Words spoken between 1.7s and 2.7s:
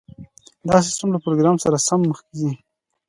سم مخکې ځي